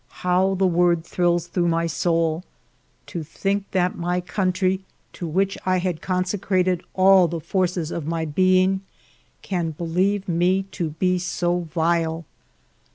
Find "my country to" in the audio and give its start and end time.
4.01-5.27